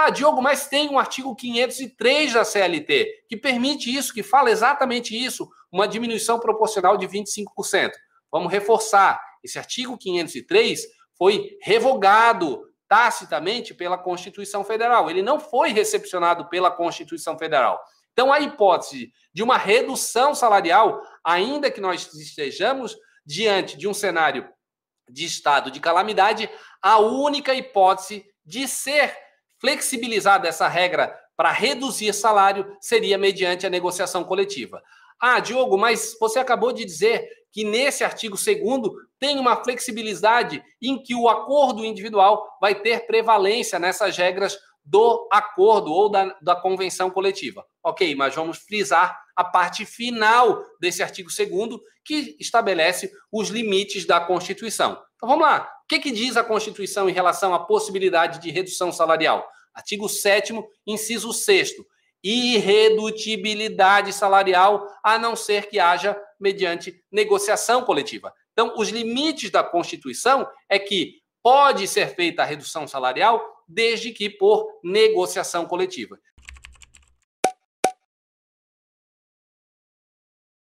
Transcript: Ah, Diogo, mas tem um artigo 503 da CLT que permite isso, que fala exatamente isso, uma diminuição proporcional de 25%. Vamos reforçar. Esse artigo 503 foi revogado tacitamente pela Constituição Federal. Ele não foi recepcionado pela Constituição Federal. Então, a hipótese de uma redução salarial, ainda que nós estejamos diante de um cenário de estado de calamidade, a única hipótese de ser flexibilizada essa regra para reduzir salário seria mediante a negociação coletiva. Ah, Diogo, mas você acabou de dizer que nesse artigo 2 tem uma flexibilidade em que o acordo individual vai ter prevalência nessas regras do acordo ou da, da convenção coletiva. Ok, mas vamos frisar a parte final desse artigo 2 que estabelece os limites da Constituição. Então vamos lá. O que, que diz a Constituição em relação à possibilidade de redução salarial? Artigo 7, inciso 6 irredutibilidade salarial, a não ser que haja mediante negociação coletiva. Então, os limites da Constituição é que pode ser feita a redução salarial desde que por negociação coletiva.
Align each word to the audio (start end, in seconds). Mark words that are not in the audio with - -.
Ah, 0.00 0.10
Diogo, 0.10 0.40
mas 0.40 0.68
tem 0.68 0.88
um 0.88 0.96
artigo 0.96 1.34
503 1.34 2.34
da 2.34 2.44
CLT 2.44 3.24
que 3.28 3.36
permite 3.36 3.92
isso, 3.92 4.14
que 4.14 4.22
fala 4.22 4.48
exatamente 4.48 5.12
isso, 5.12 5.50
uma 5.72 5.88
diminuição 5.88 6.38
proporcional 6.38 6.96
de 6.96 7.08
25%. 7.08 7.90
Vamos 8.30 8.52
reforçar. 8.52 9.20
Esse 9.42 9.58
artigo 9.58 9.98
503 9.98 10.86
foi 11.16 11.58
revogado 11.60 12.62
tacitamente 12.86 13.74
pela 13.74 13.98
Constituição 13.98 14.62
Federal. 14.62 15.10
Ele 15.10 15.20
não 15.20 15.40
foi 15.40 15.72
recepcionado 15.72 16.48
pela 16.48 16.70
Constituição 16.70 17.36
Federal. 17.36 17.80
Então, 18.12 18.32
a 18.32 18.38
hipótese 18.38 19.12
de 19.34 19.42
uma 19.42 19.56
redução 19.56 20.32
salarial, 20.32 21.02
ainda 21.24 21.72
que 21.72 21.80
nós 21.80 22.14
estejamos 22.14 22.96
diante 23.26 23.76
de 23.76 23.88
um 23.88 23.92
cenário 23.92 24.48
de 25.10 25.24
estado 25.24 25.72
de 25.72 25.80
calamidade, 25.80 26.48
a 26.80 27.00
única 27.00 27.52
hipótese 27.52 28.24
de 28.46 28.68
ser 28.68 29.26
flexibilizada 29.60 30.48
essa 30.48 30.68
regra 30.68 31.14
para 31.36 31.52
reduzir 31.52 32.12
salário 32.12 32.76
seria 32.80 33.16
mediante 33.16 33.66
a 33.66 33.70
negociação 33.70 34.24
coletiva. 34.24 34.82
Ah, 35.20 35.40
Diogo, 35.40 35.76
mas 35.76 36.16
você 36.18 36.38
acabou 36.38 36.72
de 36.72 36.84
dizer 36.84 37.28
que 37.52 37.64
nesse 37.64 38.04
artigo 38.04 38.36
2 38.36 38.58
tem 39.18 39.38
uma 39.38 39.62
flexibilidade 39.62 40.62
em 40.80 41.02
que 41.02 41.14
o 41.14 41.28
acordo 41.28 41.84
individual 41.84 42.48
vai 42.60 42.74
ter 42.74 43.06
prevalência 43.06 43.78
nessas 43.78 44.16
regras 44.16 44.56
do 44.84 45.28
acordo 45.30 45.92
ou 45.92 46.08
da, 46.08 46.36
da 46.40 46.56
convenção 46.56 47.10
coletiva. 47.10 47.64
Ok, 47.82 48.14
mas 48.14 48.34
vamos 48.34 48.58
frisar 48.58 49.20
a 49.36 49.44
parte 49.44 49.84
final 49.84 50.62
desse 50.80 51.02
artigo 51.02 51.28
2 51.28 51.80
que 52.04 52.36
estabelece 52.40 53.10
os 53.30 53.48
limites 53.48 54.06
da 54.06 54.20
Constituição. 54.20 54.92
Então 55.16 55.28
vamos 55.28 55.44
lá. 55.44 55.70
O 55.88 55.94
que, 55.96 56.00
que 56.00 56.10
diz 56.10 56.36
a 56.36 56.44
Constituição 56.44 57.08
em 57.08 57.14
relação 57.14 57.54
à 57.54 57.58
possibilidade 57.58 58.42
de 58.42 58.50
redução 58.50 58.92
salarial? 58.92 59.48
Artigo 59.72 60.06
7, 60.06 60.52
inciso 60.86 61.32
6 61.32 61.76
irredutibilidade 62.22 64.12
salarial, 64.12 64.86
a 65.02 65.18
não 65.18 65.34
ser 65.34 65.66
que 65.70 65.78
haja 65.78 66.20
mediante 66.38 67.02
negociação 67.10 67.82
coletiva. 67.82 68.34
Então, 68.52 68.74
os 68.76 68.90
limites 68.90 69.48
da 69.50 69.64
Constituição 69.64 70.46
é 70.68 70.78
que 70.78 71.22
pode 71.42 71.88
ser 71.88 72.14
feita 72.14 72.42
a 72.42 72.44
redução 72.44 72.86
salarial 72.86 73.42
desde 73.66 74.12
que 74.12 74.28
por 74.28 74.68
negociação 74.84 75.64
coletiva. 75.64 76.20